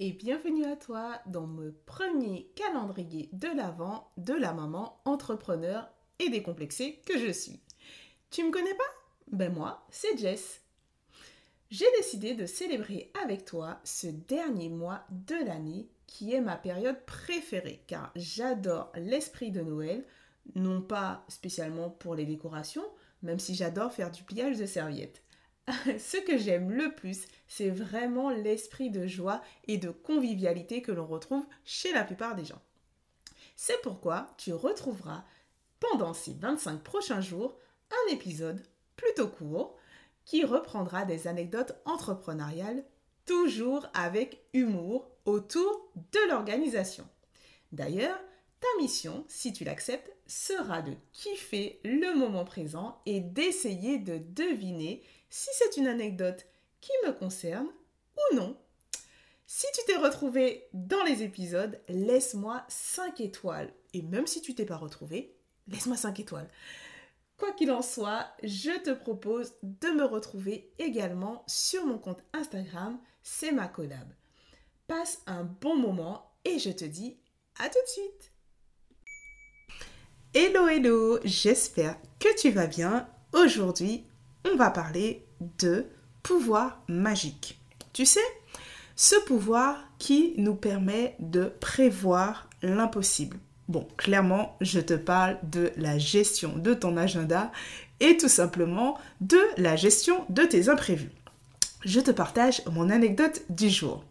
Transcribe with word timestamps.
et 0.00 0.12
bienvenue 0.12 0.64
à 0.64 0.76
toi 0.76 1.20
dans 1.26 1.46
le 1.46 1.72
premier 1.86 2.52
calendrier 2.54 3.28
de 3.32 3.48
l'Avent 3.48 4.12
de 4.16 4.32
la 4.32 4.52
maman 4.52 5.00
entrepreneur 5.04 5.88
et 6.20 6.28
décomplexée 6.30 7.00
que 7.04 7.18
je 7.18 7.32
suis. 7.32 7.60
Tu 8.30 8.44
me 8.44 8.52
connais 8.52 8.74
pas? 8.74 8.84
Ben 9.32 9.52
moi, 9.52 9.84
c'est 9.90 10.16
Jess. 10.16 10.62
J'ai 11.70 11.86
décidé 11.96 12.34
de 12.34 12.46
célébrer 12.46 13.10
avec 13.24 13.44
toi 13.44 13.80
ce 13.82 14.06
dernier 14.06 14.68
mois 14.68 15.04
de 15.10 15.34
l'année 15.44 15.88
qui 16.06 16.32
est 16.32 16.40
ma 16.40 16.56
période 16.56 17.04
préférée 17.04 17.82
car 17.88 18.12
j'adore 18.14 18.92
l'esprit 18.94 19.50
de 19.50 19.62
Noël, 19.62 20.06
non 20.54 20.80
pas 20.80 21.24
spécialement 21.28 21.90
pour 21.90 22.14
les 22.14 22.24
décorations, 22.24 22.86
même 23.22 23.40
si 23.40 23.56
j'adore 23.56 23.92
faire 23.92 24.12
du 24.12 24.22
pliage 24.22 24.58
de 24.58 24.66
serviettes. 24.66 25.22
Ce 25.98 26.16
que 26.16 26.38
j'aime 26.38 26.70
le 26.70 26.94
plus, 26.94 27.26
c'est 27.46 27.70
vraiment 27.70 28.30
l'esprit 28.30 28.90
de 28.90 29.06
joie 29.06 29.42
et 29.66 29.78
de 29.78 29.90
convivialité 29.90 30.82
que 30.82 30.92
l'on 30.92 31.06
retrouve 31.06 31.44
chez 31.64 31.92
la 31.92 32.04
plupart 32.04 32.34
des 32.34 32.44
gens. 32.44 32.62
C'est 33.56 33.80
pourquoi 33.82 34.34
tu 34.38 34.52
retrouveras 34.52 35.24
pendant 35.80 36.14
ces 36.14 36.34
25 36.34 36.82
prochains 36.82 37.20
jours 37.20 37.56
un 37.90 38.12
épisode 38.12 38.62
plutôt 38.96 39.28
court 39.28 39.76
qui 40.24 40.44
reprendra 40.44 41.04
des 41.04 41.26
anecdotes 41.26 41.72
entrepreneuriales, 41.84 42.84
toujours 43.24 43.86
avec 43.94 44.44
humour, 44.52 45.10
autour 45.24 45.90
de 45.94 46.28
l'organisation. 46.28 47.06
D'ailleurs, 47.72 48.18
ta 48.60 48.68
mission, 48.80 49.24
si 49.28 49.52
tu 49.52 49.64
l'acceptes, 49.64 50.10
sera 50.26 50.82
de 50.82 50.92
kiffer 51.12 51.80
le 51.84 52.14
moment 52.14 52.44
présent 52.44 53.00
et 53.06 53.20
d'essayer 53.20 53.98
de 53.98 54.18
deviner 54.18 55.02
si 55.30 55.50
c'est 55.52 55.76
une 55.76 55.86
anecdote 55.86 56.46
qui 56.80 56.92
me 57.06 57.12
concerne 57.12 57.68
ou 58.16 58.36
non. 58.36 58.56
Si 59.46 59.66
tu 59.74 59.80
t'es 59.86 59.96
retrouvé 59.96 60.68
dans 60.72 61.02
les 61.04 61.22
épisodes, 61.22 61.80
laisse-moi 61.88 62.64
5 62.68 63.20
étoiles. 63.20 63.72
Et 63.94 64.02
même 64.02 64.26
si 64.26 64.42
tu 64.42 64.54
t'es 64.54 64.66
pas 64.66 64.76
retrouvé, 64.76 65.34
laisse-moi 65.68 65.96
5 65.96 66.20
étoiles. 66.20 66.50
Quoi 67.38 67.52
qu'il 67.52 67.70
en 67.70 67.82
soit, 67.82 68.26
je 68.42 68.78
te 68.82 68.90
propose 68.90 69.54
de 69.62 69.88
me 69.88 70.04
retrouver 70.04 70.72
également 70.78 71.44
sur 71.46 71.86
mon 71.86 71.98
compte 71.98 72.22
Instagram, 72.32 73.00
c'est 73.22 73.52
ma 73.52 73.68
collab. 73.68 74.12
Passe 74.86 75.22
un 75.26 75.44
bon 75.44 75.76
moment 75.76 76.32
et 76.44 76.58
je 76.58 76.70
te 76.70 76.84
dis 76.84 77.16
à 77.58 77.68
tout 77.68 77.78
de 77.80 77.88
suite. 77.88 78.32
Hello 80.34 80.66
hello, 80.66 81.20
j'espère 81.24 81.96
que 82.18 82.34
tu 82.38 82.50
vas 82.50 82.66
bien. 82.66 83.08
Aujourd'hui, 83.32 84.04
on 84.44 84.56
va 84.56 84.70
parler 84.70 85.24
de 85.58 85.86
pouvoir 86.22 86.82
magique. 86.88 87.60
Tu 87.92 88.06
sais, 88.06 88.20
ce 88.96 89.16
pouvoir 89.26 89.76
qui 89.98 90.34
nous 90.36 90.54
permet 90.54 91.16
de 91.20 91.52
prévoir 91.60 92.48
l'impossible. 92.62 93.38
Bon, 93.68 93.86
clairement, 93.96 94.56
je 94.60 94.80
te 94.80 94.94
parle 94.94 95.38
de 95.42 95.70
la 95.76 95.98
gestion 95.98 96.56
de 96.56 96.74
ton 96.74 96.96
agenda 96.96 97.52
et 98.00 98.16
tout 98.16 98.28
simplement 98.28 98.98
de 99.20 99.38
la 99.56 99.76
gestion 99.76 100.24
de 100.30 100.42
tes 100.42 100.68
imprévus. 100.68 101.10
Je 101.84 102.00
te 102.00 102.10
partage 102.10 102.62
mon 102.70 102.90
anecdote 102.90 103.42
du 103.50 103.68
jour. 103.68 104.04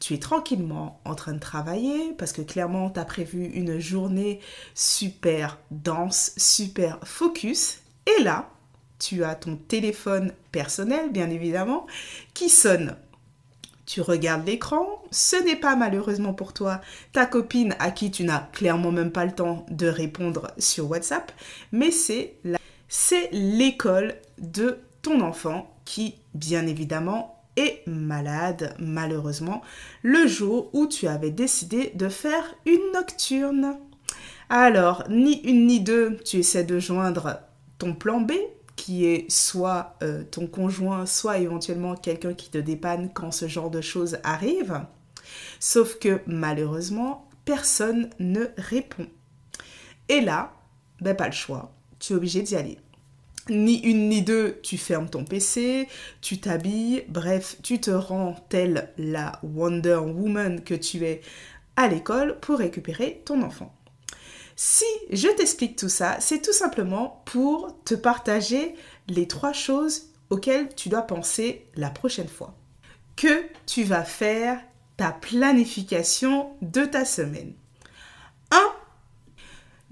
Tu 0.00 0.14
es 0.14 0.18
tranquillement 0.18 1.00
en 1.04 1.14
train 1.14 1.34
de 1.34 1.38
travailler 1.38 2.14
parce 2.18 2.32
que 2.32 2.42
clairement, 2.42 2.90
tu 2.90 2.98
as 2.98 3.04
prévu 3.04 3.44
une 3.44 3.78
journée 3.78 4.40
super 4.74 5.58
dense, 5.70 6.32
super 6.36 6.98
focus. 7.04 7.80
Et 8.06 8.22
là, 8.22 8.50
tu 9.00 9.24
as 9.24 9.34
ton 9.34 9.56
téléphone 9.56 10.32
personnel, 10.52 11.10
bien 11.10 11.28
évidemment, 11.30 11.86
qui 12.34 12.48
sonne. 12.48 12.96
Tu 13.86 14.00
regardes 14.00 14.46
l'écran, 14.46 15.02
ce 15.10 15.34
n'est 15.42 15.56
pas 15.56 15.74
malheureusement 15.74 16.32
pour 16.32 16.52
toi 16.52 16.80
ta 17.12 17.26
copine 17.26 17.74
à 17.80 17.90
qui 17.90 18.12
tu 18.12 18.22
n'as 18.22 18.46
clairement 18.52 18.92
même 18.92 19.10
pas 19.10 19.24
le 19.24 19.32
temps 19.32 19.66
de 19.68 19.88
répondre 19.88 20.52
sur 20.58 20.88
WhatsApp, 20.88 21.32
mais 21.72 21.90
c'est 21.90 22.36
c'est 22.88 23.30
l'école 23.32 24.14
de 24.38 24.78
ton 25.02 25.20
enfant 25.20 25.74
qui, 25.84 26.16
bien 26.34 26.66
évidemment, 26.66 27.42
est 27.56 27.82
malade, 27.86 28.74
malheureusement, 28.78 29.62
le 30.02 30.26
jour 30.26 30.70
où 30.72 30.86
tu 30.86 31.08
avais 31.08 31.30
décidé 31.30 31.92
de 31.94 32.08
faire 32.08 32.44
une 32.66 32.92
nocturne. 32.92 33.76
Alors, 34.48 35.04
ni 35.08 35.40
une 35.42 35.66
ni 35.66 35.80
deux, 35.80 36.16
tu 36.24 36.38
essaies 36.38 36.64
de 36.64 36.78
joindre 36.78 37.40
ton 37.78 37.94
plan 37.94 38.20
B, 38.20 38.32
qui 38.80 39.04
est 39.04 39.30
soit 39.30 39.96
euh, 40.02 40.24
ton 40.24 40.46
conjoint, 40.46 41.04
soit 41.04 41.36
éventuellement 41.36 41.94
quelqu'un 41.94 42.32
qui 42.32 42.48
te 42.48 42.56
dépanne 42.56 43.10
quand 43.12 43.30
ce 43.30 43.46
genre 43.46 43.70
de 43.70 43.82
choses 43.82 44.16
arrive. 44.24 44.80
Sauf 45.58 45.98
que 45.98 46.20
malheureusement, 46.26 47.28
personne 47.44 48.08
ne 48.18 48.46
répond. 48.56 49.06
Et 50.08 50.22
là, 50.22 50.54
ben 51.02 51.14
pas 51.14 51.26
le 51.26 51.32
choix, 51.32 51.74
tu 51.98 52.14
es 52.14 52.16
obligé 52.16 52.40
d'y 52.40 52.56
aller. 52.56 52.78
Ni 53.50 53.80
une 53.82 54.08
ni 54.08 54.22
deux, 54.22 54.58
tu 54.62 54.78
fermes 54.78 55.10
ton 55.10 55.24
PC, 55.24 55.86
tu 56.22 56.40
t'habilles, 56.40 57.04
bref, 57.08 57.58
tu 57.62 57.80
te 57.80 57.90
rends 57.90 58.34
telle 58.48 58.94
la 58.96 59.40
Wonder 59.42 59.96
Woman 59.96 60.64
que 60.64 60.74
tu 60.74 61.04
es 61.04 61.20
à 61.76 61.86
l'école 61.86 62.38
pour 62.40 62.58
récupérer 62.58 63.20
ton 63.26 63.42
enfant. 63.42 63.74
Si 64.62 64.84
je 65.10 65.26
t'explique 65.26 65.76
tout 65.76 65.88
ça, 65.88 66.18
c'est 66.20 66.42
tout 66.42 66.52
simplement 66.52 67.22
pour 67.24 67.82
te 67.84 67.94
partager 67.94 68.74
les 69.08 69.26
trois 69.26 69.54
choses 69.54 70.10
auxquelles 70.28 70.74
tu 70.74 70.90
dois 70.90 71.00
penser 71.00 71.66
la 71.76 71.88
prochaine 71.88 72.28
fois. 72.28 72.54
Que 73.16 73.46
tu 73.64 73.84
vas 73.84 74.04
faire 74.04 74.60
ta 74.98 75.12
planification 75.12 76.58
de 76.60 76.84
ta 76.84 77.06
semaine. 77.06 77.54
1. 78.50 78.58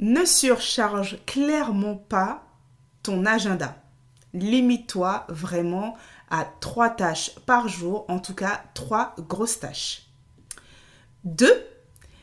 Ne 0.00 0.26
surcharge 0.26 1.16
clairement 1.24 1.96
pas 1.96 2.44
ton 3.02 3.24
agenda. 3.24 3.74
Limite-toi 4.34 5.24
vraiment 5.30 5.96
à 6.28 6.44
trois 6.44 6.90
tâches 6.90 7.36
par 7.46 7.68
jour, 7.68 8.04
en 8.08 8.18
tout 8.18 8.34
cas 8.34 8.62
trois 8.74 9.16
grosses 9.18 9.60
tâches. 9.60 10.10
2. 11.24 11.48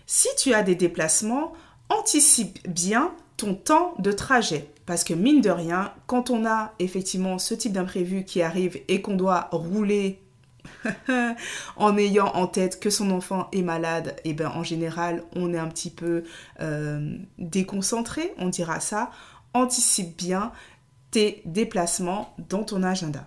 Si 0.06 0.28
tu 0.38 0.54
as 0.54 0.62
des 0.62 0.76
déplacements, 0.76 1.54
anticipe 2.00 2.68
bien 2.68 3.12
ton 3.38 3.56
temps 3.56 3.96
de 4.00 4.12
trajet. 4.12 4.70
Parce 4.86 5.04
que 5.04 5.14
mine 5.14 5.42
de 5.42 5.50
rien, 5.50 5.94
quand 6.06 6.30
on 6.30 6.46
a 6.46 6.74
effectivement 6.80 7.40
ce 7.40 7.56
type 7.56 7.74
d'imprévu 7.74 8.24
qui 8.24 8.42
arrive 8.42 8.80
et 8.88 9.02
qu'on 9.02 9.16
doit 9.16 9.50
rouler 9.52 10.22
en 11.78 11.98
ayant 11.98 12.28
en 12.28 12.48
tête 12.48 12.80
que 12.80 12.90
son 12.90 13.12
enfant 13.12 13.50
est 13.52 13.62
malade, 13.62 14.16
et 14.24 14.30
eh 14.30 14.34
ben 14.34 14.50
en 14.50 14.64
général 14.64 15.24
on 15.36 15.54
est 15.54 15.58
un 15.58 15.68
petit 15.68 15.90
peu 15.90 16.24
euh, 16.62 17.18
déconcentré, 17.38 18.34
on 18.38 18.50
dira 18.50 18.80
ça. 18.80 19.12
Anticipe 19.54 20.18
bien 20.18 20.52
tes 21.12 21.42
déplacements 21.46 22.36
dans 22.50 22.64
ton 22.64 22.84
agenda. 22.84 23.26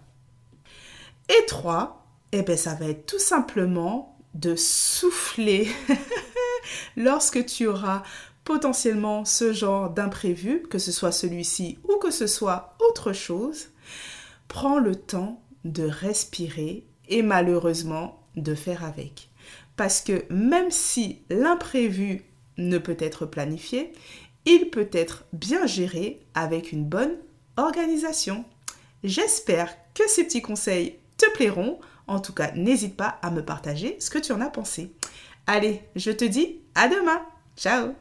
Et 1.29 1.47
3, 1.47 2.07
et 2.33 2.39
eh 2.39 2.43
ben 2.43 2.57
ça 2.57 2.75
va 2.75 2.87
être 2.87 3.07
tout 3.07 3.19
simplement 3.19 4.17
de 4.35 4.55
souffler 4.57 5.69
lorsque 6.97 7.45
tu 7.47 7.67
auras 7.67 8.03
potentiellement 8.49 9.27
ce 9.27 9.53
genre 9.53 9.91
d'imprévu, 9.91 10.63
que 10.71 10.79
ce 10.79 10.91
soit 10.91 11.13
celui-ci 11.13 11.79
ou 11.87 11.99
que 11.99 12.11
ce 12.11 12.27
soit 12.27 12.79
autre 12.81 13.13
chose, 13.13 13.67
prends 14.49 14.79
le 14.79 14.95
temps 14.97 15.43
de 15.65 15.83
respirer 15.85 16.87
et 17.11 17.21
malheureusement 17.21 18.27
de 18.37 18.55
faire 18.55 18.87
avec. 18.87 19.29
Parce 19.77 20.01
que 20.01 20.25
même 20.33 20.71
si 20.71 21.21
l'imprévu 21.29 22.25
ne 22.57 22.79
peut 22.79 22.97
être 22.99 23.27
planifié, 23.27 23.93
il 24.47 24.71
peut 24.71 24.89
être 24.93 25.27
bien 25.35 25.67
géré 25.67 26.19
avec 26.33 26.73
une 26.73 26.87
bonne 26.87 27.19
organisation. 27.59 28.47
J'espère 29.05 29.77
que 29.93 30.09
ces 30.09 30.25
petits 30.25 30.41
conseils 30.41 30.97
te 31.19 31.31
plairont. 31.33 31.81
En 32.07 32.19
tout 32.19 32.33
cas, 32.33 32.53
n'hésite 32.53 32.97
pas 32.97 33.19
à 33.21 33.31
me 33.31 33.45
partager 33.45 33.97
ce 34.01 34.09
que 34.09 34.19
tu 34.19 34.33
en 34.33 34.41
as 34.41 34.49
pensé. 34.49 34.91
Allez, 35.47 35.83
je 35.97 36.13
te 36.13 36.25
dis 36.25 36.61
à 36.75 36.89
demain. 36.89 37.21
Ciao 37.55 37.93